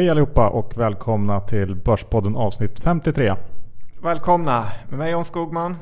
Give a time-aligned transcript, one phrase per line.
[0.00, 3.34] Hej allihopa och välkomna till Börspodden avsnitt 53.
[4.02, 5.76] Välkomna med mig John Skogman.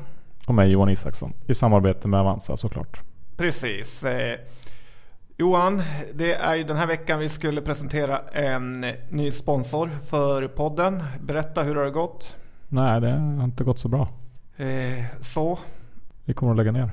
[0.47, 3.01] Och mig Johan Isaksson i samarbete med Avanza såklart.
[3.37, 4.03] Precis.
[4.03, 4.39] Eh,
[5.37, 5.81] Johan,
[6.13, 11.03] det är ju den här veckan vi skulle presentera en ny sponsor för podden.
[11.21, 12.37] Berätta hur har det gått?
[12.67, 14.07] Nej, det har inte gått så bra.
[14.57, 15.59] Eh, så?
[16.25, 16.91] Vi kommer att lägga ner.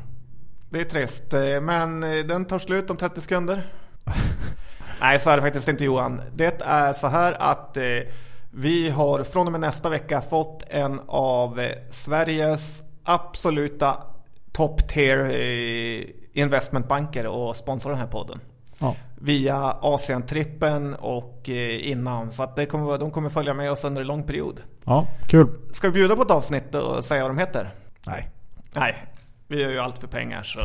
[0.70, 3.62] Det är trist, eh, men eh, den tar slut om 30 sekunder.
[5.00, 6.22] Nej, så är det faktiskt inte Johan.
[6.34, 7.82] Det är så här att eh,
[8.50, 13.96] vi har från och med nästa vecka fått en av eh, Sveriges absoluta
[14.52, 18.40] top tier eh, investmentbanker och sponsra den här podden.
[18.78, 18.96] Ja.
[19.14, 22.32] Via Asientrippen och eh, innan.
[22.32, 24.60] Så att det kommer, de kommer följa med oss under en lång period.
[24.84, 25.48] Ja, kul.
[25.72, 27.74] Ska vi bjuda på ett avsnitt och säga vad de heter?
[28.06, 28.30] Nej.
[28.72, 29.06] Nej,
[29.48, 30.60] vi gör ju allt för pengar så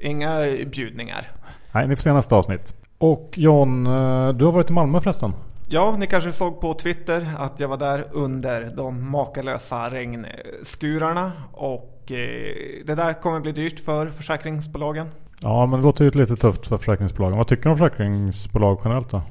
[0.00, 1.32] inga bjudningar.
[1.72, 2.74] Nej, ni får se nästa avsnitt.
[2.98, 5.32] Och John, eh, du har varit i Malmö förresten?
[5.68, 11.32] Ja, ni kanske såg på Twitter att jag var där under de makalösa regnskurarna.
[11.52, 15.08] Och eh, det där kommer bli dyrt för försäkringsbolagen.
[15.40, 17.38] Ja, men det låter ju lite tufft för försäkringsbolagen.
[17.38, 19.22] Vad tycker du om försäkringsbolag generellt då?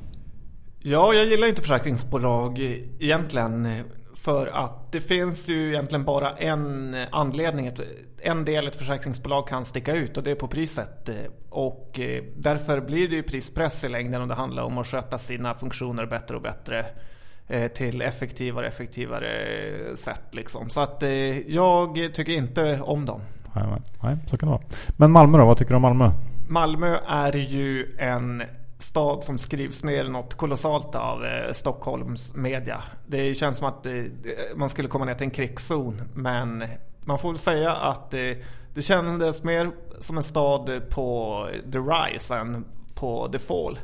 [0.80, 2.59] Ja, jag gillar inte försäkringsbolag
[3.00, 3.67] egentligen.
[4.23, 7.71] För att det finns ju egentligen bara en anledning,
[8.21, 11.09] en del ett försäkringsbolag kan sticka ut och det är på priset.
[11.49, 15.17] Och eh, därför blir det ju prispress i längden om det handlar om att sköta
[15.17, 16.85] sina funktioner bättre och bättre
[17.47, 19.27] eh, till effektivare och effektivare
[19.95, 20.23] sätt.
[20.31, 20.69] Liksom.
[20.69, 23.21] Så att eh, jag tycker inte om dem.
[23.55, 23.66] Nej,
[24.03, 24.63] nej, så kan det vara.
[24.97, 25.45] Men Malmö då?
[25.45, 26.11] Vad tycker du om Malmö?
[26.47, 28.44] Malmö är ju en
[28.84, 32.81] stad som skrivs ner något kolossalt av eh, Stockholms media.
[33.08, 33.94] Det känns som att eh,
[34.56, 36.02] man skulle komma ner till en krigszon.
[36.14, 36.64] Men
[37.06, 38.20] man får väl säga att eh,
[38.73, 43.80] det kändes mer som en stad på the rise än på the fall.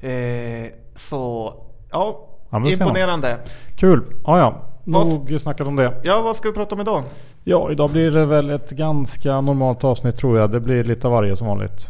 [0.00, 1.54] Eh, så
[1.90, 3.38] ja, ja imponerande.
[3.76, 4.04] Kul.
[4.24, 4.64] Ja, ja.
[4.84, 6.00] Nog vad, snackat om det.
[6.02, 7.02] Ja, vad ska vi prata om idag?
[7.44, 10.50] Ja, idag blir det väl ett ganska normalt avsnitt tror jag.
[10.50, 11.86] Det blir lite av varje som vanligt.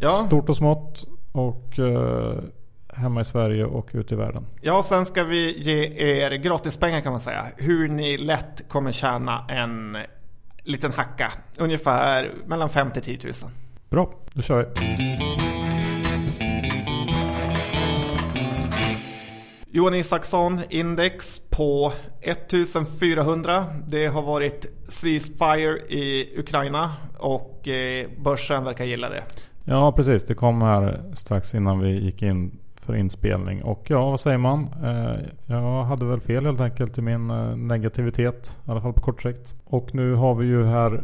[0.00, 0.24] Ja.
[0.26, 1.06] Stort och smått.
[1.32, 2.38] Och eh,
[2.94, 4.46] hemma i Sverige och ute i världen.
[4.60, 5.84] Ja, sen ska vi ge
[6.20, 7.46] er gratispengar kan man säga.
[7.56, 9.96] Hur ni lätt kommer tjäna en
[10.62, 11.32] liten hacka.
[11.58, 13.32] Ungefär mellan 5 till 10 000.
[13.90, 14.88] Bra, då kör vi.
[19.70, 23.64] Johan Isaksson index på 1400.
[23.88, 29.22] Det har varit ceasefire i Ukraina och eh, börsen verkar gilla det.
[29.70, 33.62] Ja precis, det kom här strax innan vi gick in för inspelning.
[33.62, 34.68] Och ja, vad säger man?
[34.84, 38.58] Eh, jag hade väl fel helt enkelt i min eh, negativitet.
[38.66, 39.54] I alla fall på kort sikt.
[39.64, 41.02] Och nu har vi ju här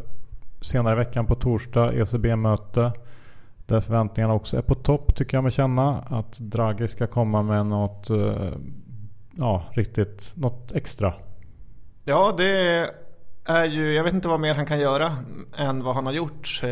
[0.61, 2.93] senare i veckan på torsdag ECB-möte.
[3.67, 5.99] Där förväntningarna också är på topp tycker jag mig känna.
[5.99, 8.53] Att Draghi ska komma med något, eh,
[9.37, 11.15] ja riktigt, något extra.
[12.05, 12.89] Ja, det
[13.45, 15.17] är ju, jag vet inte vad mer han kan göra
[15.57, 16.63] än vad han har gjort.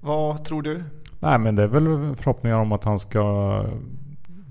[0.00, 0.82] Vad tror du?
[1.20, 3.64] Nej men det är väl förhoppningar om att han ska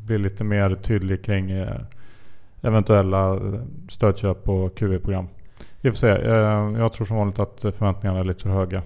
[0.05, 1.79] bli lite mer tydlig kring eh,
[2.61, 5.27] eventuella eh, stödköp och QE-program.
[5.81, 6.09] Vi får se.
[6.09, 8.81] Eh, jag tror som vanligt att förväntningarna är lite för höga.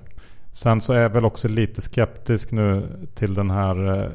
[0.51, 4.11] Sen så är jag väl också lite skeptisk nu till den här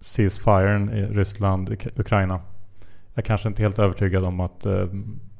[0.00, 2.40] ceasefiren i Ryssland, Ukraina.
[3.14, 4.60] Jag är kanske inte helt övertygad om att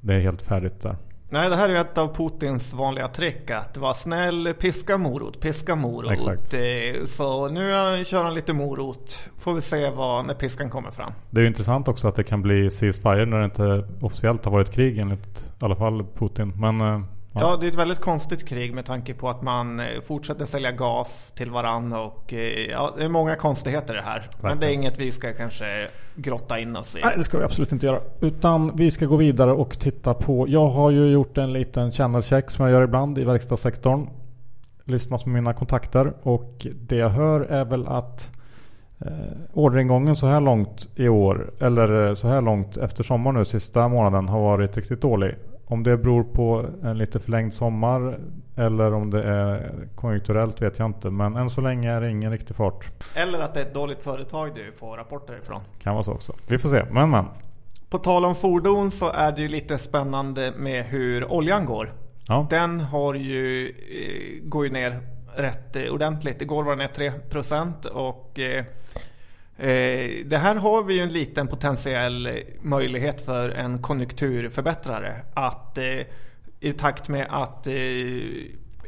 [0.01, 0.97] det är helt färdigt där.
[1.31, 3.51] Nej, det här är ett av Putins vanliga trick.
[3.51, 6.11] Att vara snäll, piska morot, piska morot.
[6.13, 6.55] Exakt.
[6.55, 7.61] Eh, så nu
[8.05, 9.31] kör han lite morot.
[9.39, 11.13] Får vi se vad, när piskan kommer fram.
[11.31, 14.53] Det är ju intressant också att det kan bli ceasefire när det inte officiellt har
[14.53, 16.53] varit krig enligt i alla fall Putin.
[16.57, 17.57] Men eh, Ja.
[17.61, 21.33] det är ett väldigt konstigt krig med tanke på att man eh, fortsätter sälja gas
[21.37, 24.19] till varann och eh, ja, det är många konstigheter det här.
[24.21, 24.49] Verkligen.
[24.49, 27.01] Men det är inget vi ska kanske grotta in oss i.
[27.01, 28.01] Nej, det ska vi absolut inte göra.
[28.21, 30.49] Utan vi ska gå vidare och titta på.
[30.49, 34.09] Jag har ju gjort en liten channelcheck som jag gör ibland i verkstadssektorn.
[34.85, 38.31] Lyssnat med mina kontakter och det jag hör är väl att
[39.01, 39.11] eh,
[39.53, 44.29] orderingången så här långt i år, eller så här långt efter sommaren nu, sista månaden,
[44.29, 45.35] har varit riktigt dålig.
[45.71, 48.19] Om det beror på en lite förlängd sommar
[48.57, 51.11] eller om det är konjunkturellt vet jag inte.
[51.11, 52.91] Men än så länge är det ingen riktig fart.
[53.15, 55.61] Eller att det är ett dåligt företag du får rapporter ifrån.
[55.83, 56.35] Kan vara så också.
[56.49, 56.85] Vi får se.
[56.91, 57.25] Men men.
[57.91, 61.93] På tal om fordon så är det ju lite spännande med hur oljan går.
[62.29, 62.47] Ja.
[62.51, 65.01] Den har ju, eh, går ju ner
[65.37, 66.43] rätt eh, ordentligt.
[66.43, 68.65] Igår var den ner 3% och eh,
[70.25, 75.15] det här har vi ju en liten potentiell möjlighet för en konjunkturförbättrare.
[75.35, 76.07] Att eh,
[76.61, 77.73] i takt med att eh,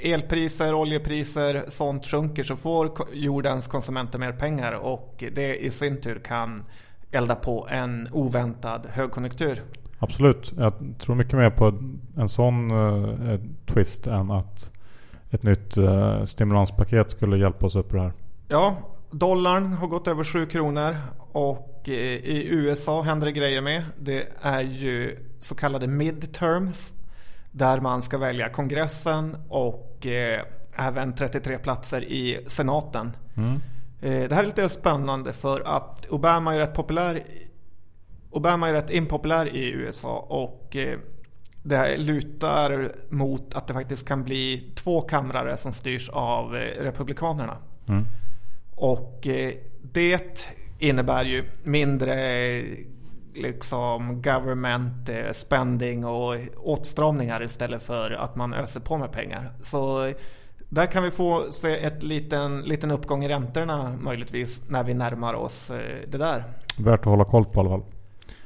[0.02, 6.18] elpriser, oljepriser, sånt sjunker så får jordens konsumenter mer pengar och det i sin tur
[6.18, 6.62] kan
[7.10, 9.62] elda på en oväntad högkonjunktur.
[9.98, 10.52] Absolut.
[10.56, 11.74] Jag tror mycket mer på
[12.16, 12.70] en sån
[13.66, 14.70] twist än att
[15.30, 15.76] ett nytt
[16.24, 18.12] stimulanspaket skulle hjälpa oss upp det här.
[18.48, 18.76] Ja,
[19.10, 20.96] dollarn har gått över 7 kronor
[21.32, 23.82] och uh, i USA händer det grejer med.
[23.98, 26.92] Det är ju så kallade midterms
[27.50, 30.06] där man ska välja kongressen och
[30.72, 33.16] även 33 platser i senaten.
[33.36, 33.60] Mm.
[34.00, 37.22] Det här är lite spännande för att Obama är rätt populär
[38.30, 40.98] Obama är rätt impopulär i USA och eh,
[41.62, 47.56] det lutar mot att det faktiskt kan bli två kamrare som styrs av eh, Republikanerna.
[47.88, 48.06] Mm.
[48.80, 50.48] Och eh, det
[50.78, 52.62] innebär ju mindre
[53.34, 59.52] liksom government eh, spending och åtstramningar istället för att man öser på med pengar.
[59.62, 60.12] Så
[60.68, 65.34] där kan vi få se ett liten, liten uppgång i räntorna möjligtvis när vi närmar
[65.34, 65.78] oss eh,
[66.08, 66.44] det där.
[66.78, 67.82] Värt att hålla koll på i alla fall.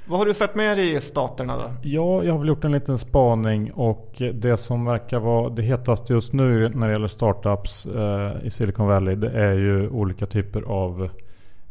[0.06, 1.70] Vad har du sett mer i staterna då?
[1.82, 6.12] Ja, jag har väl gjort en liten spaning och det som verkar vara det hetaste
[6.12, 10.62] just nu när det gäller startups eh, i Silicon Valley det är ju olika typer
[10.62, 11.10] av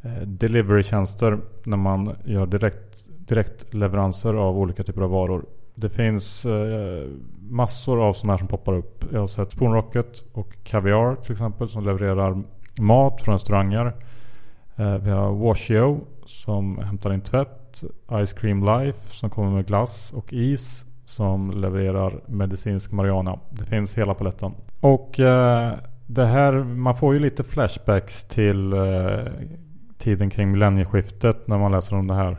[0.01, 5.45] eh, deliverytjänster när man gör direkt, direktleveranser av olika typer av varor.
[5.75, 7.07] Det finns eh,
[7.50, 9.06] massor av sådana här som poppar upp.
[9.12, 12.44] Jag har sett Spoonrocket och Caviar till exempel som levererar
[12.80, 13.94] mat från restauranger.
[14.75, 17.62] Eh, vi har Washio som hämtar in tvätt
[18.25, 23.39] Ice Cream Life som kommer med glass och is som levererar medicinsk marijuana.
[23.49, 24.53] Det finns hela paletten.
[24.79, 25.73] Och eh,
[26.05, 29.25] det här, man får ju lite flashbacks till eh,
[29.97, 32.37] tiden kring millennieskiftet när man läser om det här.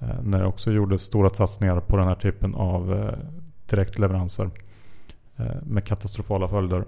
[0.00, 3.14] Eh, när det också gjordes stora satsningar på den här typen av eh,
[3.70, 4.50] direktleveranser
[5.36, 6.84] eh, med katastrofala följder.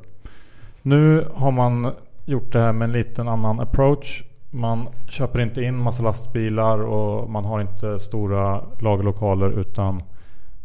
[0.82, 1.93] Nu har man
[2.25, 7.31] gjort det här med en liten annan approach man köper inte in massa lastbilar och
[7.31, 10.03] man har inte stora lagerlokaler utan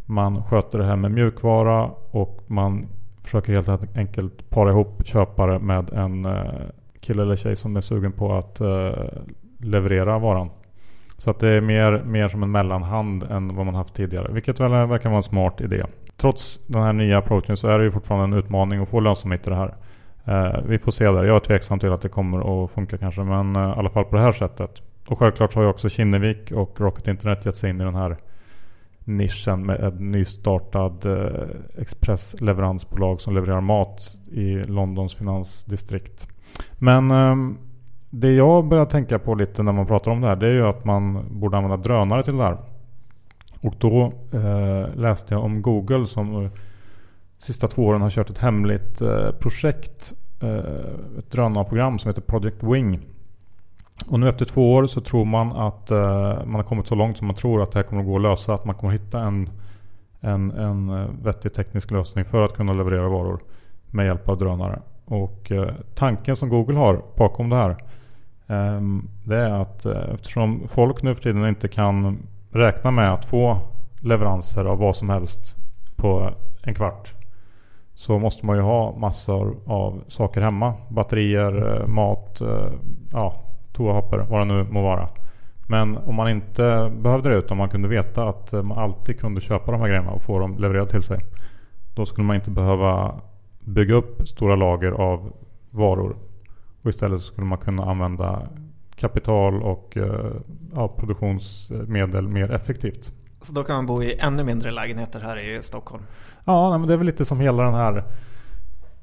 [0.05, 2.87] man sköter det här med mjukvara och man
[3.23, 6.43] försöker helt enkelt para ihop köpare med en eh,
[6.99, 8.91] kille eller tjej som är sugen på att eh,
[9.57, 10.49] leverera varan.
[11.17, 14.31] Så att det är mer, mer som en mellanhand än vad man haft tidigare.
[14.31, 15.83] Vilket väl verkar vara en smart idé.
[16.17, 19.47] Trots den här nya approachen så är det ju fortfarande en utmaning att få lönsamhet
[19.47, 19.75] i det här.
[20.31, 21.23] Eh, vi får se där.
[21.23, 23.21] Jag är tveksam till att det kommer att funka kanske.
[23.23, 24.81] Men eh, i alla fall på det här sättet.
[25.07, 28.17] Och självklart har ju också Kinnevik och Rocket Internet gett sig in i den här
[29.03, 36.27] nischen med ett nystartad eh, expressleveransbolag som levererar mat i Londons finansdistrikt.
[36.77, 37.57] Men ehm,
[38.09, 40.67] det jag börjar tänka på lite när man pratar om det här det är ju
[40.67, 42.57] att man borde använda drönare till det här.
[43.61, 46.49] Och då eh, läste jag om Google som
[47.37, 49.01] sista två åren har kört ett hemligt
[49.39, 50.13] projekt.
[50.41, 52.99] Eh, ett drönarprogram som heter Project Wing.
[54.07, 57.17] Och nu efter två år så tror man att eh, man har kommit så långt
[57.17, 58.53] som man tror att det här kommer att gå att lösa.
[58.53, 59.49] Att man kommer att hitta en,
[60.19, 63.39] en, en eh, vettig teknisk lösning för att kunna leverera varor
[63.89, 64.79] med hjälp av drönare.
[65.05, 67.75] Och eh, tanken som Google har bakom det här
[68.47, 72.17] ehm, det är att eh, eftersom folk nu för tiden inte kan
[72.51, 73.57] räkna med att få
[73.99, 75.55] leveranser av vad som helst
[75.95, 76.29] på
[76.63, 77.13] en kvart
[77.93, 80.73] så måste man ju ha massor av saker hemma.
[80.89, 82.71] Batterier, eh, mat, eh,
[83.11, 85.09] ja, toapapper, vad det nu må vara.
[85.67, 89.41] Men om man inte behövde det utan man kunde veta att eh, man alltid kunde
[89.41, 91.19] köpa de här grejerna och få dem levererade till sig.
[91.95, 93.21] Då skulle man inte behöva
[93.59, 95.33] bygga upp stora lager av
[95.71, 96.15] varor.
[96.83, 98.47] Och istället skulle man kunna använda
[98.95, 99.97] kapital och
[100.75, 103.13] ja, produktionsmedel mer effektivt.
[103.41, 106.03] Så då kan man bo i ännu mindre lägenheter här i Stockholm?
[106.45, 107.97] Ja, men det är väl lite som hela den här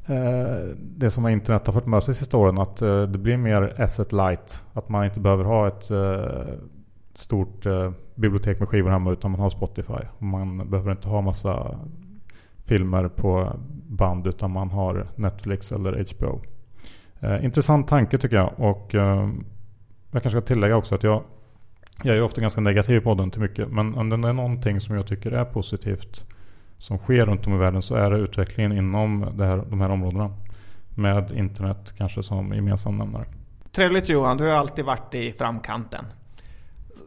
[0.07, 2.59] eh, det som internet har fört med sig sista åren.
[2.59, 4.65] Att eh, det blir mer asset light.
[4.73, 6.55] Att man inte behöver ha ett eh,
[7.15, 7.67] stort
[8.15, 10.03] bibliotek med skivor hemma utan man har Spotify.
[10.19, 11.79] Man behöver inte ha massa
[12.65, 13.53] filmer på
[13.89, 16.41] band utan man har Netflix eller HBO.
[17.43, 18.53] intressant tanke tycker jag.
[18.57, 18.95] Och
[20.11, 21.23] jag kanske ska tillägga också att jag
[22.03, 23.69] jag är ofta ganska negativ i podden till mycket.
[23.69, 26.25] Men om det är någonting som jag tycker är positivt
[26.79, 29.91] som sker runt om i världen så är det utvecklingen inom det här, de här
[29.91, 30.31] områdena.
[30.95, 33.25] Med internet kanske som gemensam nämnare.
[33.73, 36.05] Trevligt Johan, du har alltid varit i framkanten.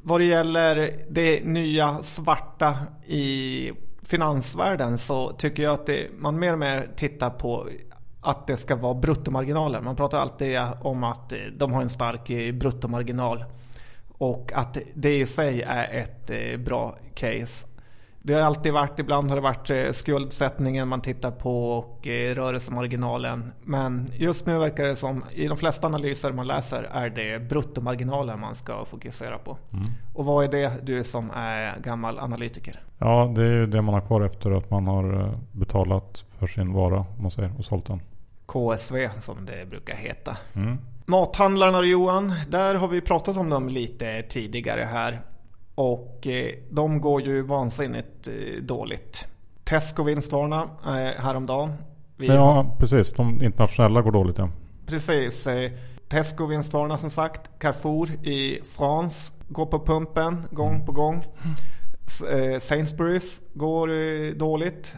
[0.02, 2.76] Vad det gäller det nya svarta
[3.08, 3.72] i
[4.04, 7.68] finansvärlden så tycker jag att det, man mer och mer tittar på
[8.22, 9.82] att det ska vara bruttomarginaler.
[9.82, 13.46] Man pratar alltid om att de har en stark bruttomarginal.
[14.22, 17.68] Och att det i sig är ett eh, bra case.
[18.22, 22.36] Det har alltid varit, ibland har det varit eh, skuldsättningen man tittar på och eh,
[22.36, 23.52] rörelsemarginalen.
[23.64, 28.40] Men just nu verkar det som, i de flesta analyser man läser, är det bruttomarginalen
[28.40, 29.58] man ska fokusera på.
[29.74, 29.86] Mm.
[30.14, 32.84] Och vad är det du som är gammal analytiker?
[32.98, 36.74] Ja, det är ju det man har kvar efter att man har betalat för sin
[36.74, 38.02] vara, man säger, och sålt den.
[38.46, 40.38] KSV som det brukar heta.
[40.54, 40.78] Mm.
[41.12, 45.22] Mathandlarna Johan, där har vi pratat om dem lite tidigare här.
[45.76, 49.28] Och eh, de går ju vansinnigt eh, dåligt.
[49.64, 51.74] Tesco vinstvarna eh, häromdagen.
[52.18, 52.76] Vi ja, har...
[52.80, 53.12] precis.
[53.12, 54.50] De internationella går dåligt ja.
[54.86, 55.48] Precis.
[56.10, 57.60] Tesco vinstvarna som sagt.
[57.60, 61.26] Carrefour i France går på pumpen gång på gång.
[62.60, 63.88] Sainsbury's går
[64.36, 64.94] dåligt.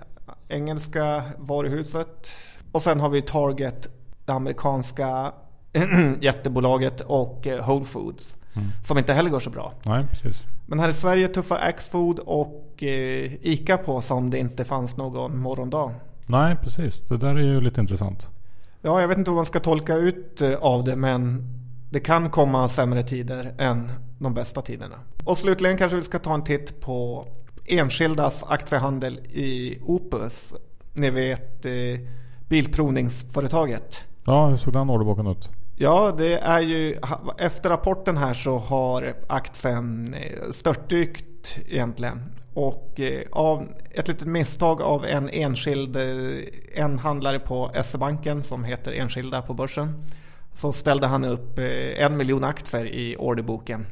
[0.48, 2.30] Engelska varuhuset.
[2.72, 3.90] Och sen har vi Target,
[4.26, 5.34] det amerikanska
[6.22, 8.38] jättebolaget och Whole Foods.
[8.56, 8.68] Mm.
[8.84, 9.74] Som inte heller går så bra.
[9.84, 10.44] Nej, precis.
[10.66, 15.40] Men här i Sverige tuffar Axfood och eh, ICA på som det inte fanns någon
[15.40, 15.92] morgondag.
[16.26, 17.00] Nej, precis.
[17.10, 18.30] Det där är ju lite intressant.
[18.82, 21.44] Ja, jag vet inte vad man ska tolka ut eh, av det men
[21.90, 24.96] det kan komma sämre tider än de bästa tiderna.
[25.24, 27.28] Och slutligen kanske vi ska ta en titt på
[27.66, 30.54] enskildas aktiehandel i Opus.
[30.94, 31.72] Ni vet eh,
[32.50, 34.04] bilprovningsföretaget.
[34.26, 35.50] Ja, hur såg den orderboken ut?
[35.76, 37.00] Ja, det är ju
[37.38, 42.22] efter rapporten här så har aktien eh, störtdykt egentligen.
[42.54, 46.04] Och eh, av ett litet misstag av en enskild eh,
[46.84, 50.04] en handlare på SE-banken som heter Enskilda på börsen
[50.54, 51.60] så ställde han upp
[51.98, 53.86] en miljon aktier i orderboken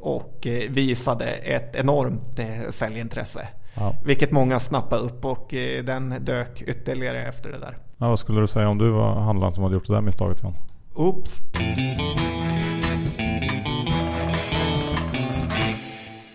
[0.00, 2.40] och visade ett enormt
[2.70, 3.48] säljintresse.
[3.74, 3.94] Ja.
[4.04, 7.78] Vilket många snappade upp och den dök ytterligare efter det där.
[7.98, 10.42] Ja, vad skulle du säga om du var handlaren som hade gjort det där misstaget
[10.42, 10.54] John?
[10.94, 11.42] Oops.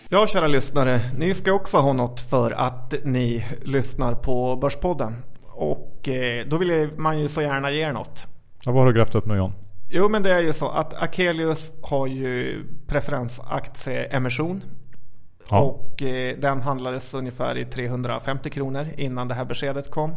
[0.09, 0.99] Ja, kära lyssnare.
[1.17, 5.15] Ni ska också ha något för att ni lyssnar på Börspodden.
[5.43, 8.27] Och eh, då vill man ju så gärna ge er något.
[8.65, 9.51] Ja, vad har du grävt upp nu John?
[9.89, 14.63] Jo, men det är ju så att Akelius har ju preferensaktieemission.
[15.49, 15.61] Ja.
[15.61, 20.15] Och eh, den handlades ungefär i 350 kronor innan det här beskedet kom.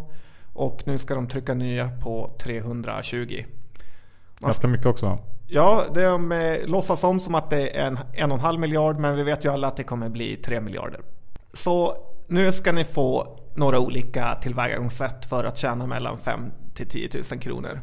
[0.52, 3.45] Och nu ska de trycka nya på 320.
[4.40, 5.18] Ganska mycket också.
[5.47, 8.99] Ja, de eh, låtsas om som att det är en, en och en halv miljard
[8.99, 11.00] men vi vet ju alla att det kommer bli tre miljarder.
[11.52, 16.40] Så nu ska ni få några olika tillvägagångssätt för att tjäna mellan 5
[16.75, 17.80] till 10 000 kronor.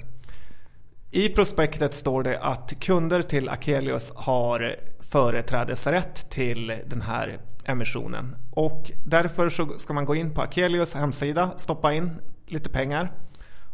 [1.11, 8.35] I prospektet står det att kunder till Akelius har företrädesrätt till den här emissionen.
[8.51, 12.11] Och därför så ska man gå in på Akelius hemsida, stoppa in
[12.47, 13.11] lite pengar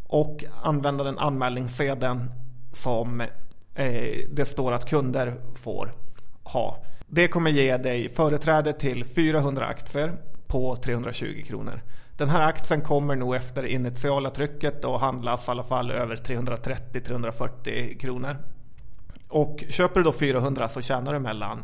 [0.07, 2.31] och använda den anmälningssedeln
[2.71, 3.21] som
[3.75, 5.93] eh, det står att kunder får
[6.43, 6.83] ha.
[7.07, 10.13] Det kommer ge dig företräde till 400 aktier
[10.47, 11.81] på 320 kronor.
[12.17, 17.97] Den här aktien kommer nog efter initiala trycket och handlas i alla fall över 330-340
[17.97, 18.37] kronor.
[19.27, 21.63] Och köper du då 400 så tjänar du mellan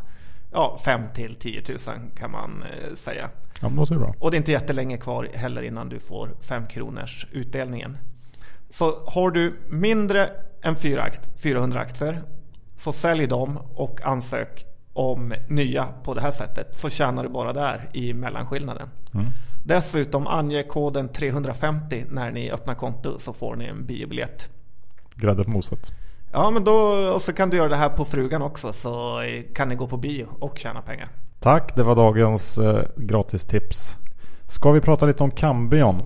[0.51, 1.77] ja, 5 till 10 000
[2.17, 3.29] kan man eh, säga.
[3.61, 4.13] Ja, det bra.
[4.19, 7.97] Och det är inte jättelänge kvar heller innan du får 5 kronors utdelningen.
[8.69, 10.29] Så har du mindre
[10.61, 12.21] än 400 aktier
[12.75, 17.53] så sälj dem och ansök om nya på det här sättet så tjänar du bara
[17.53, 18.89] där i mellanskillnaden.
[19.13, 19.25] Mm.
[19.65, 24.49] Dessutom ange koden 350 när ni öppnar konto så får ni en biobiljett.
[25.15, 25.91] Grädde på moset.
[26.31, 26.73] Ja men då
[27.15, 29.23] och så kan du göra det här på frugan också så
[29.55, 31.09] kan ni gå på bio och tjäna pengar.
[31.39, 33.97] Tack, det var dagens eh, gratistips.
[34.47, 36.03] Ska vi prata lite om Cambion?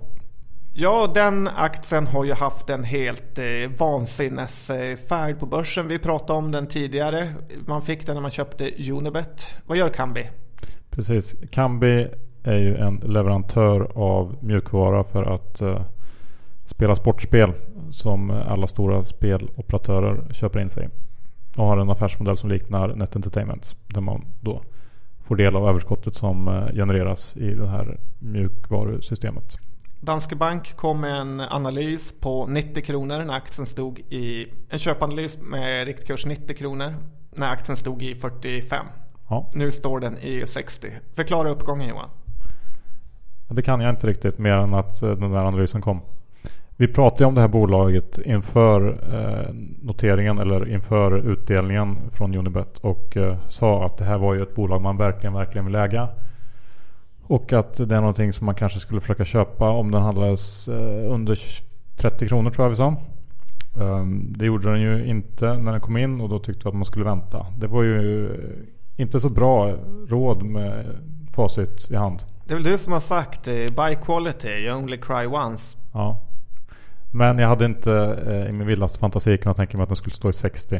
[0.73, 3.45] Ja, den aktien har ju haft en helt eh,
[3.79, 5.87] vansinnesfärd på börsen.
[5.87, 7.33] Vi pratade om den tidigare.
[7.67, 9.55] Man fick den när man köpte Unibet.
[9.65, 10.29] Vad gör Kambi?
[10.89, 11.35] Precis.
[11.51, 12.07] Kambi
[12.43, 15.81] är ju en leverantör av mjukvara för att eh,
[16.65, 17.53] spela sportspel
[17.91, 20.89] som alla stora speloperatörer köper in sig
[21.55, 24.63] och har en affärsmodell som liknar Net Entertainment där man då
[25.23, 29.57] får del av överskottet som eh, genereras i det här mjukvarusystemet.
[30.03, 35.37] Danske Bank kom med en analys på 90 kronor när aktien stod i en köpanalys
[35.41, 36.93] med riktkurs 90 kronor
[37.31, 38.85] när aktien stod i 45.
[39.29, 39.51] Ja.
[39.53, 40.87] Nu står den i 60.
[41.13, 42.09] Förklara uppgången Johan.
[43.49, 46.01] Det kan jag inte riktigt mer än att eh, den där analysen kom.
[46.75, 53.17] Vi pratade om det här bolaget inför eh, noteringen eller inför utdelningen från Unibet och
[53.17, 56.09] eh, sa att det här var ju ett bolag man verkligen, verkligen vill äga.
[57.31, 61.13] Och att det är någonting som man kanske skulle försöka köpa om den handlades eh,
[61.13, 61.39] under
[61.97, 62.95] 30 kronor tror jag vi sa.
[63.81, 66.75] Ehm, det gjorde den ju inte när den kom in och då tyckte vi att
[66.75, 67.45] man skulle vänta.
[67.57, 68.29] Det var ju
[68.97, 69.75] inte så bra
[70.09, 70.85] råd med
[71.33, 72.23] facit i hand.
[72.45, 75.77] Det är väl du som har sagt eh, Buy quality, you only cry once.
[75.93, 76.21] Ja.
[77.11, 77.93] Men jag hade inte
[78.27, 80.79] eh, i min vildaste fantasi kunnat tänka mig att den skulle stå i 60.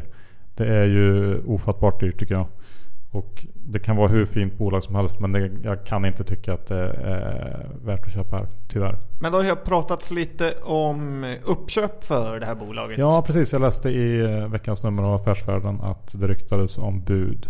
[0.54, 2.46] Det är ju ofattbart dyrt tycker jag.
[3.10, 6.54] Och det kan vara hur fint bolag som helst men det, jag kan inte tycka
[6.54, 8.96] att det är värt att köpa här, tyvärr.
[9.20, 12.98] Men då har jag pratats lite om uppköp för det här bolaget.
[12.98, 17.46] Ja precis, jag läste i eh, veckans nummer av Affärsvärlden att det ryktades om bud.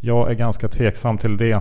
[0.00, 1.60] Jag är ganska tveksam till det.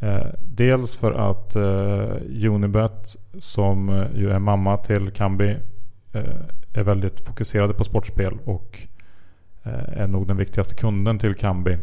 [0.00, 5.56] Eh, dels för att eh, Unibet som ju är mamma till Kambi
[6.74, 8.78] är väldigt fokuserade på sportspel och
[9.86, 11.76] är nog den viktigaste kunden till Kambi.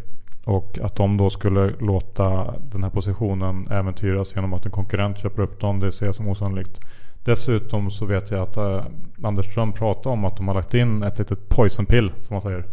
[0.46, 5.44] Och att de då skulle låta den här positionen äventyras genom att en konkurrent köper
[5.44, 6.80] upp dem, det ser jag som osannolikt.
[7.24, 8.86] Dessutom så vet jag att äh,
[9.24, 12.42] Anders Ström pratar om att de har lagt in ett litet poison pill som man
[12.42, 12.66] säger.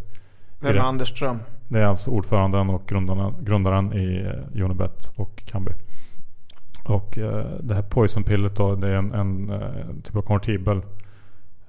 [0.60, 1.38] Vem är Anders Ström?
[1.68, 5.72] Det är alltså ordföranden och grundaren, grundaren i Unibet och Kambi.
[6.84, 9.60] Och uh, det här poison pillet då, det är en, en uh,
[10.04, 11.01] typ av konvertibel Eh,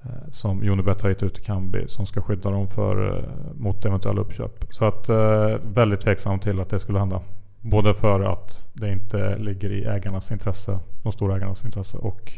[0.06, 3.84] Eh, som Unibet har gett ut till Kambi som ska skydda dem för, eh, mot
[3.84, 4.64] eventuella uppköp.
[4.70, 7.22] Så att eh, väldigt tveksam till att det skulle hända.
[7.60, 12.32] Både för att det inte ligger i ägarnas intresse, de stora ägarnas intresse och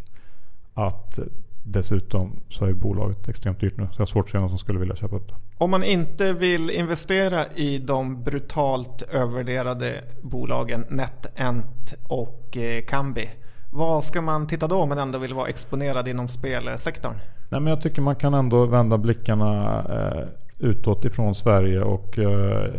[0.75, 1.19] att
[1.63, 3.85] dessutom så är bolaget extremt dyrt nu.
[3.85, 5.35] Så jag har svårt att se någon som skulle vilja köpa upp det.
[5.59, 12.57] Om man inte vill investera i de brutalt övervärderade bolagen NetEnt och
[12.89, 13.31] Kambi.
[13.73, 17.15] Vad ska man titta då om man ändå vill vara exponerad inom spelsektorn?
[17.49, 21.83] Nej, men jag tycker man kan ändå vända blickarna eh, utåt ifrån Sverige.
[21.83, 22.71] Och eh,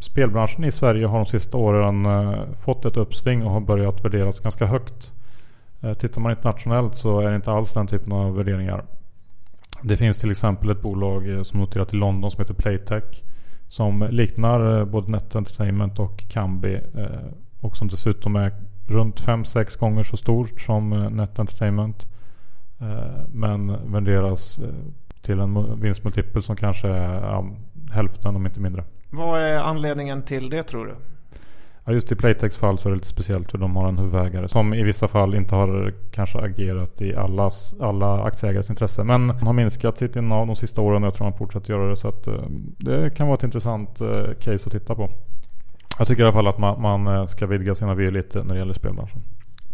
[0.00, 4.40] spelbranschen i Sverige har de sista åren eh, fått ett uppsving och har börjat värderas
[4.40, 5.12] ganska högt.
[5.80, 8.84] Eh, tittar man internationellt så är det inte alls den typen av värderingar.
[9.82, 13.22] Det finns till exempel ett bolag eh, som noterat i London som heter Playtech.
[13.68, 16.74] Som liknar eh, både Net Entertainment och Kambi.
[16.74, 17.06] Eh,
[17.60, 18.52] och som dessutom är
[18.86, 22.06] runt 5-6 gånger så stort som eh, Net Entertainment.
[22.82, 24.64] Eh, men värderas eh,
[25.20, 27.46] till en vinstmultipel som kanske är ja,
[27.92, 28.84] hälften om inte mindre.
[29.10, 30.94] Vad är anledningen till det tror du?
[31.84, 34.48] Ja, just i Playtex fall så är det lite speciellt för de har en huvudägare
[34.48, 39.04] som i vissa fall inte har kanske agerat i allas, alla aktieägares intresse.
[39.04, 41.96] Men har minskat sitt innehav de sista åren och jag tror han fortsätter göra det.
[41.96, 42.34] Så att, eh,
[42.78, 43.98] det kan vara ett intressant
[44.40, 45.10] case att titta på.
[45.98, 48.58] Jag tycker i alla fall att man, man ska vidga sina vyer lite när det
[48.58, 49.22] gäller spelbranschen.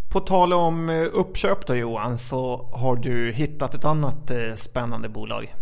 [0.08, 5.08] På tal om eh, uppköp då Johan så har du hittat ett annat eh, spännande
[5.08, 5.54] bolag.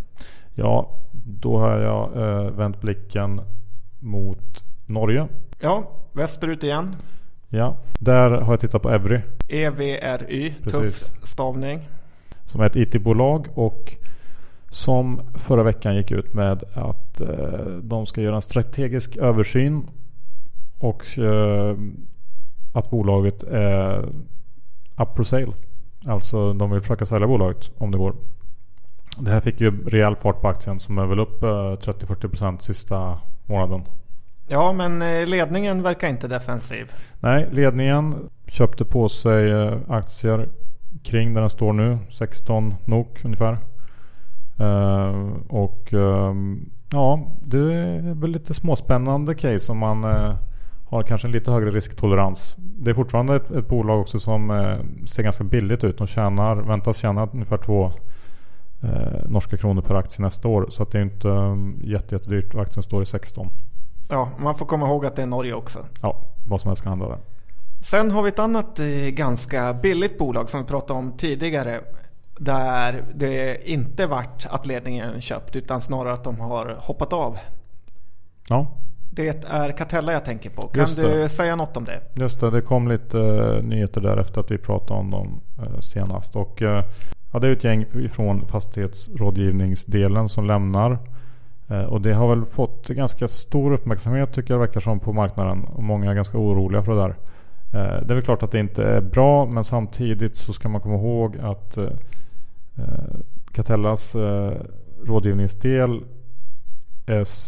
[0.54, 0.90] Ja,
[1.24, 3.40] då har jag eh, vänt blicken
[3.98, 5.28] mot Norge.
[5.60, 6.96] Ja, västerut igen.
[7.48, 9.20] Ja, där har jag tittat på Evry.
[9.48, 11.80] EVRY, tuff stavning.
[12.44, 13.96] Som är ett IT-bolag och
[14.70, 17.20] som förra veckan gick ut med att
[17.82, 19.90] de ska göra en strategisk översyn
[20.78, 21.02] och
[22.72, 24.08] att bolaget är
[24.96, 25.52] up for sale.
[26.06, 28.14] Alltså de vill försöka sälja bolaget om det går.
[29.18, 33.82] Det här fick ju rejäl fart på aktien som är väl upp 30-40% sista månaden.
[34.48, 36.92] Ja men eh, ledningen verkar inte defensiv.
[37.20, 40.48] Nej, ledningen köpte på sig eh, aktier
[41.04, 41.98] kring där den står nu.
[42.10, 43.58] 16 NOK ungefär.
[45.48, 50.04] Och um, ja, det är väl lite småspännande case om man
[50.88, 52.56] har kanske en lite högre risktolerans.
[52.58, 55.98] Det är fortfarande ett, ett bolag också som eh, ser ganska billigt ut.
[55.98, 57.92] De tjänar, väntas tjäna ungefär två
[58.82, 60.66] eh, norska kronor per aktie nästa år.
[60.70, 63.48] Så att det är inte um, jätte, jättedyrt och aktien står i 16.
[64.08, 65.86] Ja, man får komma ihåg att det är Norge också.
[66.02, 67.18] Ja, vad som helst kan handla där.
[67.82, 71.80] Sen har vi ett annat eh, ganska billigt bolag som vi pratade om tidigare.
[72.38, 77.38] Där det inte varit att ledningen köpt utan snarare att de har hoppat av.
[78.48, 78.66] Ja,
[79.16, 80.62] det är Catella jag tänker på.
[80.62, 82.00] Kan du säga något om det?
[82.14, 85.80] Just det, det kom lite uh, nyheter där efter att vi pratade om dem uh,
[85.80, 86.36] senast.
[86.36, 86.82] Och, uh,
[87.32, 90.98] ja, det är ett gäng från fastighetsrådgivningsdelen som lämnar.
[91.88, 95.64] och det har väl fått ganska stor uppmärksamhet tycker jag verkar som på marknaden.
[95.64, 97.14] Och många är ganska oroliga för det där.
[98.04, 100.94] det är väl klart att det inte är bra men samtidigt så ska man komma
[100.94, 101.78] ihåg att
[103.52, 104.16] Catellas
[105.04, 106.04] rådgivningsdel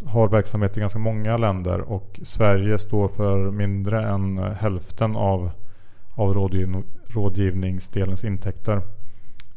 [0.06, 5.50] har verksamhet i ganska många länder och Sverige står för mindre än hälften av,
[6.14, 6.34] av
[7.08, 8.82] rådgivningsdelens intäkter.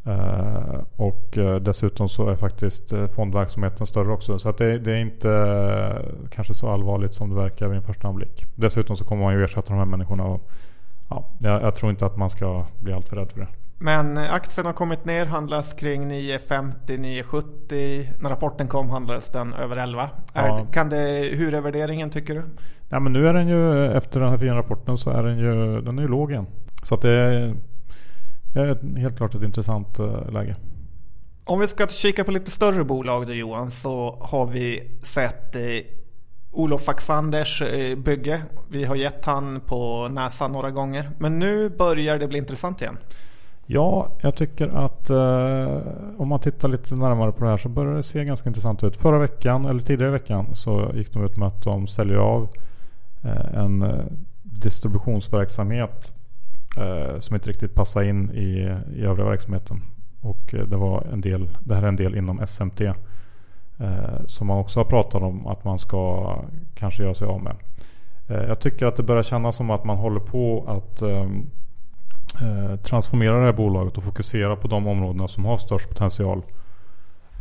[0.05, 4.39] Eh, och eh, dessutom så är faktiskt eh, fondverksamheten större också.
[4.39, 8.07] Så att det, det, är inte kanske så allvarligt som det verkar vid en första
[8.07, 8.45] anblick.
[8.55, 10.23] Dessutom så kommer man ju ersätta de här människorna.
[10.23, 10.49] Och,
[11.09, 13.47] ja, jag, jag tror inte att man ska bli alltför rädd för det.
[13.83, 18.07] Men aktien har kommit ner, handlas kring 9,50, 9,70.
[18.19, 20.09] När rapporten kom handlades den över 11.
[20.33, 20.59] Ja.
[20.59, 22.43] Är, kan det, hur är värderingen tycker du?
[22.89, 25.81] Ja, men nu är den ju, efter den här fina rapporten så är den ju,
[25.81, 26.47] den är ju låg igen.
[26.83, 27.55] Så att det är,
[28.55, 29.99] är helt klart ett intressant
[30.31, 30.55] läge.
[31.43, 35.61] Om vi ska kika på lite större bolag då Johan så har vi sett eh,
[36.51, 38.41] Olof Faxanders eh, bygge.
[38.69, 41.09] Vi har gett han på näsan några gånger.
[41.19, 42.97] Men nu börjar det bli intressant igen.
[43.65, 45.81] Ja, jag tycker att eh,
[46.17, 48.97] om man tittar lite närmare på det här så börjar det se ganska intressant ut.
[48.97, 52.49] Förra veckan, eller tidigare i veckan, så gick de ut med att de säljer av
[53.23, 54.05] eh, en eh,
[54.41, 56.13] distributionsverksamhet
[56.77, 59.81] eh, som inte riktigt passar in i, i övriga verksamheten.
[60.21, 62.81] Och eh, det, var en del, det här är en del inom SMT.
[63.81, 66.35] Eh, som man också har pratat om att man ska
[66.75, 67.55] kanske göra sig av med.
[68.27, 71.29] Eh, jag tycker att det börjar kännas som att man håller på att eh,
[72.83, 76.41] transformera det här bolaget och fokusera på de områdena som har störst potential.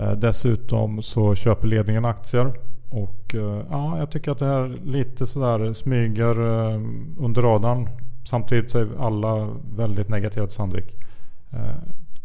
[0.01, 2.53] Eh, dessutom så köper ledningen aktier.
[2.91, 6.81] Och eh, ja, jag tycker att det här lite sådär smyger eh,
[7.19, 7.89] under radarn.
[8.25, 10.97] Samtidigt så är alla väldigt negativa till Sandvik.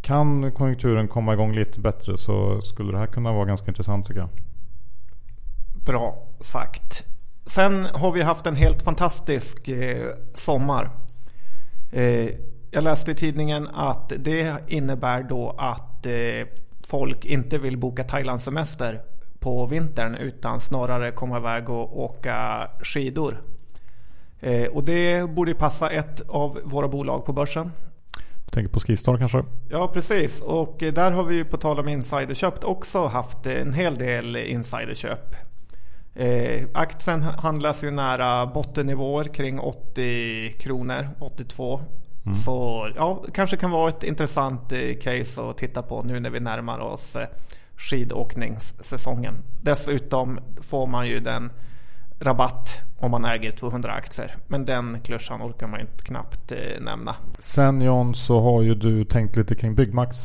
[0.02, 4.20] Kan konjunkturen komma igång lite bättre så skulle det här kunna vara ganska intressant tycker
[4.20, 4.30] jag.
[5.86, 7.04] Bra sagt.
[7.46, 9.70] Sen har vi haft en helt fantastisk
[10.34, 10.90] sommar.
[12.76, 16.14] Jag läste i tidningen att det innebär då att eh,
[16.88, 19.02] folk inte vill boka Thailandssemester
[19.40, 23.42] på vintern utan snarare komma iväg och åka skidor.
[24.40, 27.72] Eh, och det borde passa ett av våra bolag på börsen.
[28.52, 29.44] Tänker på Skistar kanske?
[29.70, 33.96] Ja precis och där har vi ju på tal om insiderköp också haft en hel
[33.96, 35.36] del insiderköp.
[36.16, 41.82] Eh, aktien handlas ju nära bottennivåer kring 80 kronor, 82.
[42.26, 42.36] Mm.
[42.36, 46.40] Så ja, kanske kan vara ett intressant eh, case att titta på nu när vi
[46.40, 47.28] närmar oss eh,
[47.78, 49.36] skidåkningssäsongen.
[49.62, 51.52] Dessutom får man ju den
[52.20, 54.36] rabatt om man äger 200 aktier.
[54.48, 57.16] Men den klyschan orkar man inte knappt eh, nämna.
[57.40, 60.18] Sen John så har ju du tänkt lite kring Byggmax.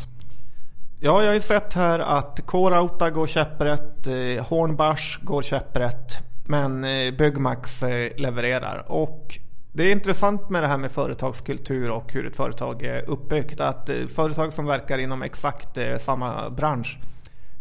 [1.01, 4.07] Ja, jag har ju sett här att K-Rauta går käpprätt,
[4.49, 6.19] Hornbach går käpprätt.
[6.47, 6.83] Men
[7.17, 7.83] Byggmax
[8.17, 8.85] levererar.
[8.89, 9.39] Och
[9.73, 13.61] det är intressant med det här med företagskultur och hur ett företag är uppbyggt.
[13.61, 16.99] Att eh, företag som verkar inom exakt eh, samma bransch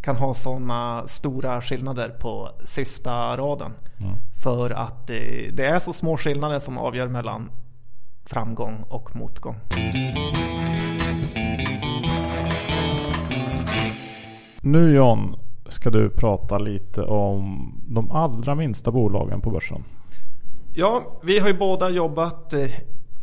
[0.01, 3.71] kan ha sådana stora skillnader på sista raden.
[3.99, 4.15] Mm.
[4.43, 7.51] För att det, det är så små skillnader som avgör mellan
[8.25, 9.55] framgång och motgång.
[14.61, 15.35] Nu John
[15.67, 19.83] ska du prata lite om de allra minsta bolagen på börsen.
[20.79, 22.69] Ja, vi har ju båda jobbat eh,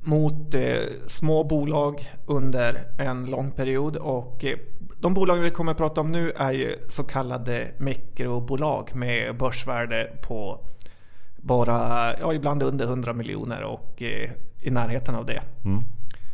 [0.02, 4.58] mot eh, små bolag under en lång period och eh,
[5.00, 10.10] de bolag vi kommer att prata om nu är ju så kallade mikrobolag med börsvärde
[10.22, 10.60] på
[11.36, 14.02] bara, ja ibland under 100 miljoner och
[14.62, 15.42] i närheten av det.
[15.64, 15.82] Mm.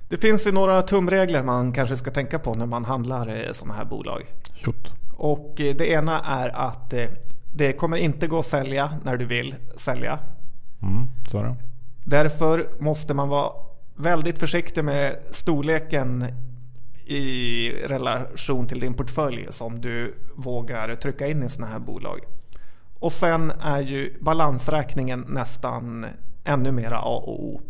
[0.08, 3.84] Det finns ju några tumregler man kanske ska tänka på när man handlar sådana här
[3.84, 4.22] bolag.
[4.54, 4.92] Shoot.
[5.16, 6.94] Och det ena är att
[7.54, 10.18] det kommer inte gå att sälja när du vill sälja.
[10.82, 11.56] Mm, så är det.
[12.04, 13.52] Därför måste man vara
[13.96, 16.26] väldigt försiktig med storleken
[17.06, 22.20] i relation till din portfölj som du vågar trycka in i sådana här bolag.
[22.98, 26.06] Och sen är ju balansräkningen nästan
[26.44, 27.60] ännu mera A och O.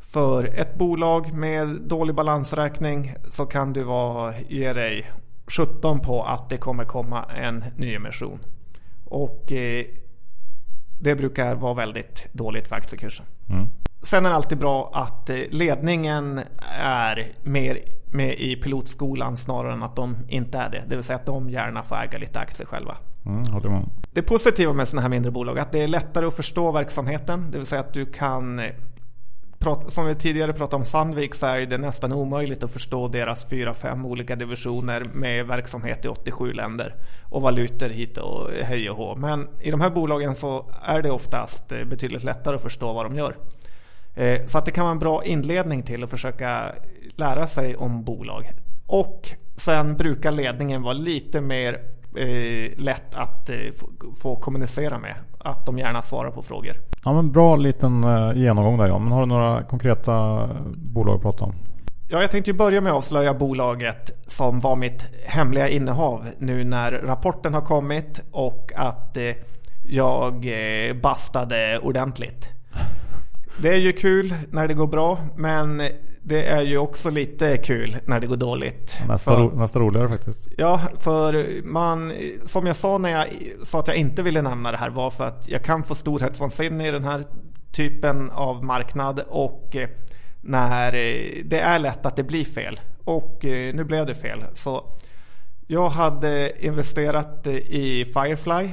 [0.00, 5.10] För ett bolag med dålig balansräkning så kan du vara, ge dig
[5.46, 8.38] 17 på att det kommer komma en nyemission.
[9.04, 9.84] Och eh,
[11.02, 13.26] det brukar vara väldigt dåligt för aktiekursen.
[13.50, 13.68] Mm.
[14.02, 16.40] Sen är det alltid bra att eh, ledningen
[16.78, 20.84] är mer med i pilotskolan snarare än att de inte är det.
[20.88, 22.96] Det vill säga att de gärna får äga lite aktier själva.
[23.26, 26.72] Mm, det positiva med sådana här mindre bolag är att det är lättare att förstå
[26.72, 27.50] verksamheten.
[27.50, 28.70] Det vill säga att du kan eh,
[29.88, 33.74] som vi tidigare pratade om Sandvik så är det nästan omöjligt att förstå deras fyra
[33.74, 36.94] fem olika divisioner med verksamhet i 87 länder
[37.30, 39.16] och valutor hit och hej och hå.
[39.16, 43.06] Men i de här bolagen så är det oftast eh, betydligt lättare att förstå vad
[43.06, 43.36] de gör.
[44.14, 46.72] Eh, så att det kan vara en bra inledning till att försöka
[47.16, 48.50] lära sig om bolag.
[48.86, 51.80] Och sen brukar ledningen vara lite mer
[52.16, 53.50] eh, lätt att
[54.22, 55.14] få, kommunicera med.
[55.44, 56.72] Att de gärna svarar på frågor.
[57.04, 59.02] Ja men bra liten eh, genomgång där John.
[59.04, 61.54] Men har du några konkreta bolag att prata om?
[62.08, 66.92] Ja, jag tänkte börja med att avslöja bolaget som var mitt hemliga innehav nu när
[66.92, 69.34] rapporten har kommit och att eh,
[69.84, 72.48] jag eh, bastade ordentligt.
[73.62, 75.82] Det är ju kul när det går bra men
[76.24, 79.00] det är ju också lite kul när det går dåligt.
[79.08, 80.48] Nästa, för, ro, nästa roligare faktiskt.
[80.56, 82.12] Ja, för man,
[82.44, 83.26] som jag sa när jag
[83.62, 86.88] sa att jag inte ville nämna det här var för att jag kan få storhetsvansinne
[86.88, 87.24] i den här
[87.72, 89.88] typen av marknad och eh,
[90.40, 92.80] när eh, det är lätt att det blir fel.
[93.04, 94.44] Och eh, nu blev det fel.
[94.54, 94.84] Så
[95.66, 98.68] jag hade investerat i Firefly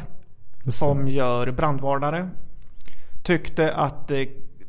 [0.71, 2.29] som gör brandvarnare.
[3.23, 4.11] Tyckte att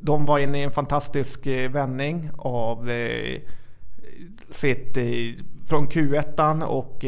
[0.00, 3.40] de var inne i en fantastisk eh, vändning av eh,
[4.50, 5.04] sitt eh,
[5.68, 7.04] från Q1 och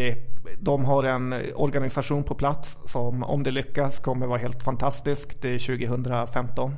[0.60, 6.74] de har en organisation på plats som om det lyckas kommer vara helt fantastiskt 2015.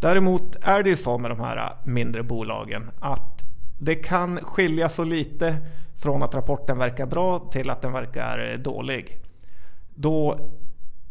[0.00, 3.42] Däremot är det ju så med de här mindre bolagen att
[3.80, 5.56] det kan skilja så lite
[6.02, 9.20] från att rapporten verkar bra till att den verkar dålig.
[9.94, 10.38] Då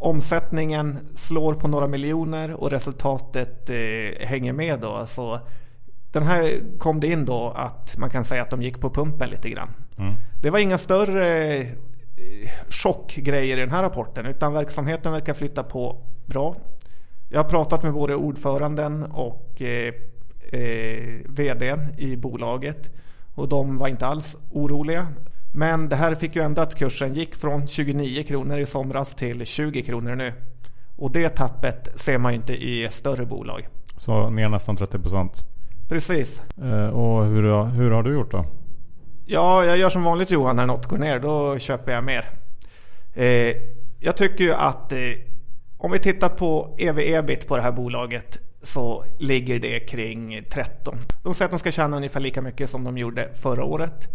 [0.02, 5.06] omsättningen slår på några miljoner och resultatet eh, hänger med då.
[5.06, 5.40] Så
[6.12, 6.48] den här
[6.80, 9.70] kom det in då att man kan säga att de gick på pumpen lite grann.
[9.98, 10.14] Mm.
[10.42, 11.66] Det var inga större
[12.70, 16.56] chockgrejer i den här rapporten utan verksamheten verkar flytta på bra.
[17.30, 19.94] Jag har pratat med både ordföranden och eh,
[20.52, 22.90] eh, vdn i bolaget
[23.36, 25.08] och de var inte alls oroliga.
[25.54, 29.46] Men det här fick ju ändå att kursen gick från 29 kronor i somras till
[29.46, 30.34] 20 kronor nu.
[30.98, 33.68] Och det tappet ser man ju inte i större bolag.
[33.98, 35.44] Så ner nästan 30 procent?
[35.90, 36.42] Precis.
[36.58, 38.46] Eh, och hur, hur har du gjort då?
[39.26, 41.20] Ja, jag gör som vanligt Johan när något går ner.
[41.20, 42.30] Då köper jag mer.
[43.14, 43.56] Eh,
[44.00, 45.00] jag tycker ju att eh,
[45.78, 50.98] om vi tittar på ev-ebit på det här bolaget så ligger det kring 13.
[51.24, 54.10] De säger att de ska tjäna ungefär lika mycket som de gjorde förra året.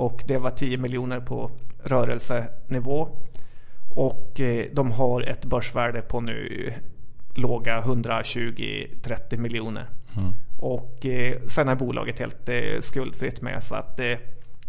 [0.00, 1.50] Och det var 10 miljoner på
[1.84, 3.08] rörelsenivå.
[3.96, 6.72] Och eh, de har ett börsvärde på nu
[7.34, 9.86] låga 120-30 miljoner.
[10.20, 10.32] Mm.
[10.58, 14.00] Och eh, sen är bolaget helt eh, skuldfritt med så att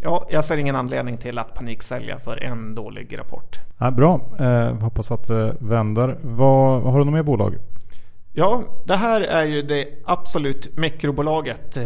[0.04, 3.60] Ja, jag ser ingen anledning till att paniksälja för en dålig rapport.
[3.78, 6.18] Ja, bra, eh, hoppas att det vänder.
[6.22, 7.58] Vad, har du något mer bolag?
[8.34, 11.78] Ja, det här är ju det absolut mikrobolaget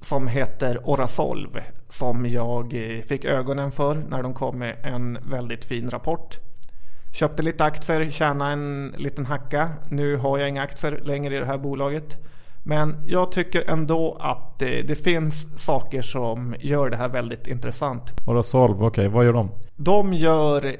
[0.00, 5.64] som heter Orasolv som jag eh, fick ögonen för när de kom med en väldigt
[5.64, 6.38] fin rapport.
[7.12, 9.70] Köpte lite aktier, tjänade en liten hacka.
[9.88, 12.16] Nu har jag inga aktier längre i det här bolaget.
[12.62, 18.02] Men jag tycker ändå att det, det, finns saker som gör det här väldigt intressant.
[18.26, 19.08] Orasolv, okej, okay.
[19.08, 19.50] vad gör de?
[19.76, 20.76] De gör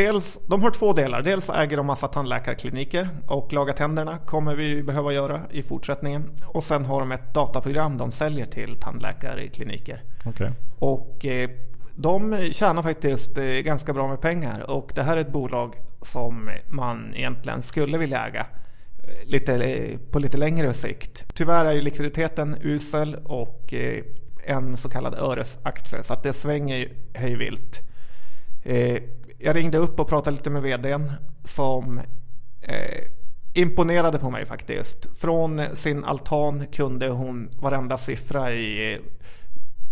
[0.00, 1.22] Dels, de har två delar.
[1.22, 6.30] Dels äger de massa tandläkarkliniker och laga tänderna kommer vi behöva göra i fortsättningen.
[6.46, 10.02] Och sen har de ett dataprogram de säljer till tandläkarkliniker.
[10.24, 10.50] Okay.
[10.78, 11.50] Och eh,
[11.94, 16.50] de tjänar faktiskt eh, ganska bra med pengar och det här är ett bolag som
[16.68, 18.46] man egentligen skulle vilja äga
[19.24, 19.78] lite,
[20.10, 21.24] på lite längre sikt.
[21.34, 24.04] Tyvärr är ju likviditeten usel och eh,
[24.44, 27.80] en så kallad öresaktie så att det svänger hej vilt.
[28.64, 29.02] Eh,
[29.40, 31.12] jag ringde upp och pratade lite med vdn
[31.44, 31.98] som
[32.62, 33.04] eh,
[33.54, 35.18] imponerade på mig faktiskt.
[35.18, 39.00] Från sin altan kunde hon varenda siffra i,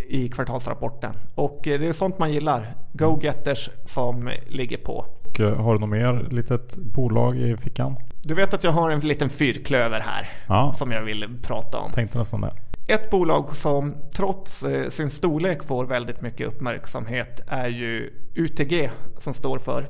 [0.08, 1.12] i kvartalsrapporten.
[1.34, 2.74] Och det är sånt man gillar.
[2.92, 5.06] Go-getters som ligger på.
[5.24, 7.96] Och har du något mer litet bolag i fickan?
[8.22, 10.72] Du vet att jag har en liten fyrklöver här ja.
[10.72, 11.92] som jag vill prata om.
[11.92, 12.52] Tänkte nästan det.
[12.90, 19.34] Ett bolag som trots eh, sin storlek får väldigt mycket uppmärksamhet är ju UTG som
[19.34, 19.88] står för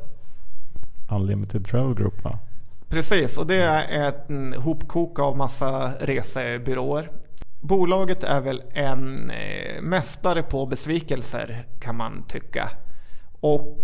[1.10, 2.38] Unlimited Travel Group va?
[2.88, 7.10] Precis och det är ett hopkok av massa resebyråer.
[7.60, 12.70] Bolaget är väl en eh, mästare på besvikelser kan man tycka.
[13.40, 13.78] Och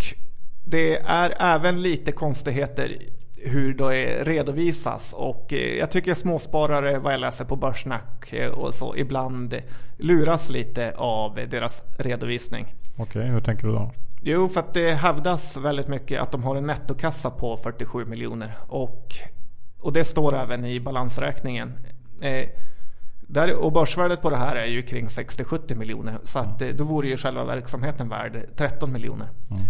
[0.64, 2.98] det är även lite konstigheter
[3.44, 8.74] hur det redovisas och eh, jag tycker småsparare vad jag läser på Börssnack eh, och
[8.74, 9.54] så ibland
[9.98, 12.74] luras lite av deras redovisning.
[12.96, 13.92] Okej, okay, hur tänker du då?
[14.22, 18.52] Jo, för att det hävdas väldigt mycket att de har en nettokassa på 47 miljoner
[18.68, 19.14] och,
[19.80, 21.72] och det står även i balansräkningen.
[22.20, 22.48] Eh,
[23.20, 26.76] där, och börsvärdet på det här är ju kring 60-70 miljoner så att, mm.
[26.76, 29.28] då vore ju själva verksamheten värd 13 miljoner.
[29.50, 29.64] Mm.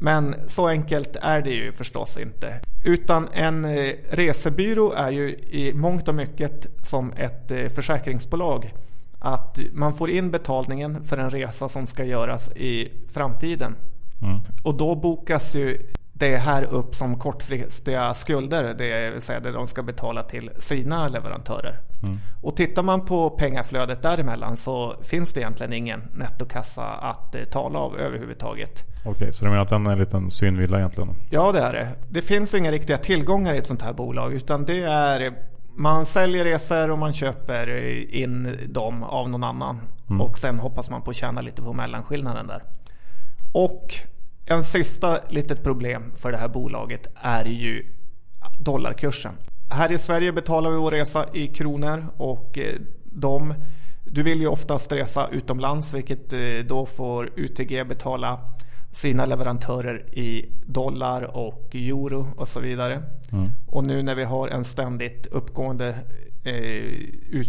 [0.00, 2.60] Men så enkelt är det ju förstås inte.
[2.84, 8.72] Utan en eh, resebyrå är ju i mångt och mycket som ett eh, försäkringsbolag.
[9.18, 13.76] Att man får in betalningen för en resa som ska göras i framtiden.
[14.22, 14.40] Mm.
[14.62, 15.78] Och då bokas ju
[16.12, 21.08] det här upp som kortfristiga skulder, det vill säga det de ska betala till sina
[21.08, 21.80] leverantörer.
[22.02, 22.18] Mm.
[22.42, 27.78] Och tittar man på pengaflödet däremellan så finns det egentligen ingen nettokassa att eh, tala
[27.78, 28.93] av överhuvudtaget.
[29.04, 31.10] Okej, så du menar att den är en liten synvilla egentligen?
[31.30, 31.88] Ja, det är det.
[32.08, 35.34] Det finns inga riktiga tillgångar i ett sånt här bolag utan det är
[35.76, 37.68] man säljer resor och man köper
[38.14, 39.80] in dem av någon annan.
[40.10, 40.20] Mm.
[40.20, 42.62] Och sen hoppas man på att tjäna lite på mellanskillnaden där.
[43.52, 43.94] Och
[44.46, 47.86] en sista litet problem för det här bolaget är ju
[48.58, 49.32] dollarkursen.
[49.70, 53.54] Här i Sverige betalar vi vår resa i kronor och eh, de
[54.04, 56.38] Du vill ju oftast resa utomlands vilket eh,
[56.68, 58.40] då får UTG betala
[58.94, 63.02] sina leverantörer i dollar och euro och så vidare.
[63.32, 63.50] Mm.
[63.66, 65.94] Och nu när vi har en ständigt uppgående
[66.44, 67.42] eh,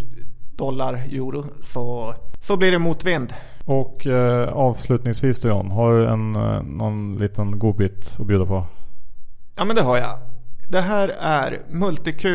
[0.52, 3.34] dollar, euro så, så blir det motvind.
[3.66, 8.66] Och eh, avslutningsvis då John, har du en, eh, någon liten godbit att bjuda på?
[9.56, 10.20] Ja men det har jag.
[10.70, 12.26] Det här är MultiQ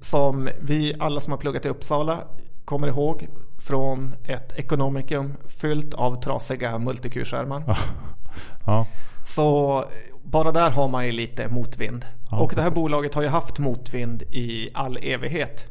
[0.00, 2.18] som vi alla som har pluggat i Uppsala
[2.64, 7.78] kommer ihåg från ett ekonomikum fyllt av trasiga multiQ-skärmar.
[8.66, 8.86] ja.
[9.24, 9.84] Så
[10.22, 12.04] bara där har man ju lite motvind.
[12.30, 15.66] Ja, och det här bolaget har ju haft motvind i all evighet.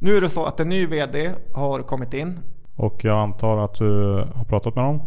[0.00, 2.40] Nu är det så att en ny VD har kommit in.
[2.76, 5.02] Och jag antar att du har pratat med honom?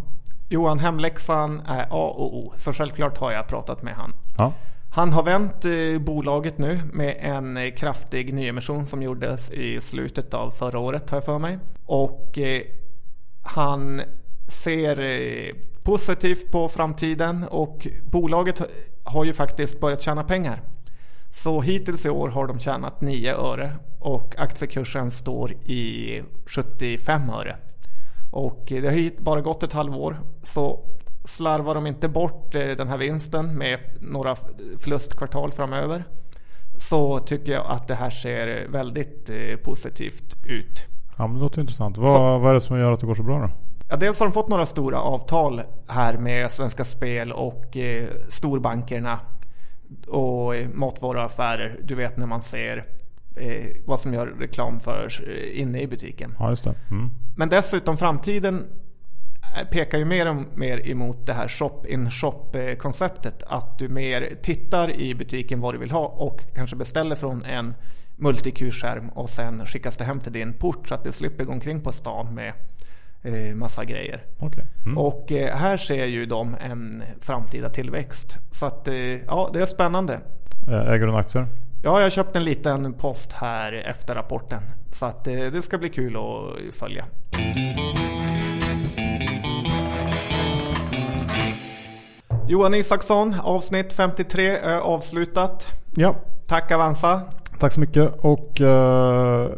[0.49, 4.13] Johan Hemläxan är A och O, så självklart har jag pratat med honom.
[4.38, 4.54] Ja.
[4.93, 10.34] Han har vänt eh, bolaget nu med en eh, kraftig nyemission som gjordes i slutet
[10.34, 11.60] av förra året har jag för mig.
[11.86, 12.62] Och eh,
[13.43, 14.01] han
[14.47, 14.95] ser
[15.84, 18.62] positivt på framtiden och bolaget
[19.04, 20.62] har ju faktiskt börjat tjäna pengar.
[21.30, 27.56] Så hittills i år har de tjänat 9 öre och aktiekursen står i 75 öre.
[28.32, 30.80] Och det har bara gått ett halvår så
[31.24, 34.36] slarvar de inte bort eh, den här vinsten med några
[34.80, 36.04] förlustkvartal framöver
[36.78, 40.88] så tycker jag att det här ser väldigt eh, positivt ut.
[41.17, 41.98] Ja men det låter intressant.
[41.98, 43.50] Vad, så, vad är det som gör att det går så bra då?
[43.91, 49.19] Ja, dels har de fått några stora avtal här med Svenska Spel och eh, storbankerna
[50.08, 51.80] och matvaruaffärer.
[51.84, 52.86] Du vet när man ser
[53.36, 56.36] eh, vad som gör reklam för eh, inne i butiken.
[56.39, 56.75] Ja, just det.
[56.91, 57.10] Mm.
[57.38, 58.67] Men dessutom framtiden
[59.71, 63.43] pekar ju mer och mer emot det här shop-in-shop konceptet.
[63.47, 67.73] Att du mer tittar i butiken vad du vill ha och kanske beställer från en
[68.15, 71.82] multiq-skärm och sen skickas det hem till din port så att du slipper gå omkring
[71.82, 72.54] på stan med eh,
[73.56, 74.24] massa grejer.
[74.40, 74.64] Okay.
[74.86, 74.98] Mm.
[74.98, 78.38] Och eh, här ser ju de en framtida tillväxt.
[78.52, 80.20] Så att eh, ja, det är spännande.
[80.68, 81.48] Äger du aktier?
[81.84, 84.64] Ja, jag har köpt en liten post här efter rapporten.
[84.92, 87.06] Så att det ska bli kul att följa.
[92.48, 95.68] Johan Isaksson, avsnitt 53 är avslutat.
[95.96, 96.16] Ja.
[96.48, 97.22] Tack Avanza.
[97.60, 99.50] Tack så mycket och uh,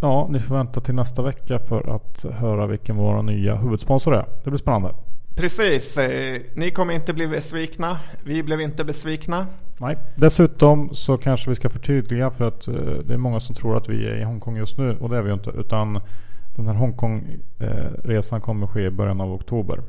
[0.00, 4.26] ja, ni får vänta till nästa vecka för att höra vilken vår nya huvudsponsor är.
[4.44, 4.94] Det blir spännande.
[5.36, 7.98] Precis, eh, ni kommer inte bli besvikna.
[8.24, 9.46] Vi blev inte besvikna.
[9.80, 13.76] Nej, dessutom så kanske vi ska förtydliga för att eh, det är många som tror
[13.76, 15.50] att vi är i Hongkong just nu och det är vi ju inte.
[15.50, 16.00] Utan
[16.56, 19.82] den här Hongkong-resan kommer ske i början av oktober.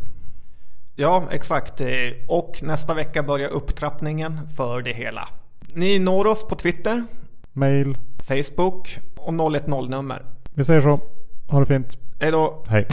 [0.95, 1.81] Ja, exakt.
[2.27, 5.27] Och nästa vecka börjar upptrappningen för det hela.
[5.73, 7.05] Ni når oss på Twitter.
[7.53, 7.97] Mail.
[8.23, 10.25] Facebook och 010-nummer.
[10.53, 10.99] Vi säger så.
[11.47, 11.97] Ha det fint.
[12.19, 12.63] Hej då.
[12.67, 12.87] Hej.